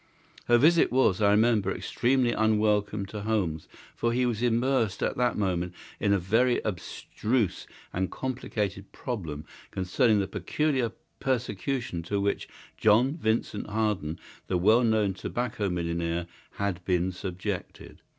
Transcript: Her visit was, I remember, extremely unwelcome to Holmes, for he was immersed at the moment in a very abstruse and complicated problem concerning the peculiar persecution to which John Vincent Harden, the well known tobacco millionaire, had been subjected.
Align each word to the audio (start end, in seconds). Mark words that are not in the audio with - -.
Her 0.45 0.57
visit 0.57 0.91
was, 0.91 1.21
I 1.21 1.29
remember, 1.29 1.71
extremely 1.71 2.31
unwelcome 2.31 3.05
to 3.05 3.21
Holmes, 3.21 3.67
for 3.95 4.11
he 4.13 4.25
was 4.25 4.41
immersed 4.41 5.03
at 5.03 5.15
the 5.15 5.35
moment 5.35 5.75
in 5.99 6.11
a 6.11 6.17
very 6.17 6.57
abstruse 6.65 7.67
and 7.93 8.09
complicated 8.09 8.91
problem 8.93 9.45
concerning 9.69 10.19
the 10.19 10.27
peculiar 10.27 10.91
persecution 11.19 12.01
to 12.01 12.19
which 12.19 12.49
John 12.77 13.15
Vincent 13.15 13.67
Harden, 13.67 14.17
the 14.47 14.57
well 14.57 14.83
known 14.83 15.13
tobacco 15.13 15.69
millionaire, 15.69 16.25
had 16.53 16.83
been 16.83 17.11
subjected. 17.11 18.01